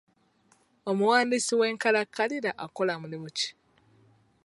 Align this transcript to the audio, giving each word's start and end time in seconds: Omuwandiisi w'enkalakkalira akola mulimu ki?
Omuwandiisi 0.89 1.53
w'enkalakkalira 1.59 2.51
akola 2.65 2.93
mulimu 3.01 3.29
ki? 3.37 3.49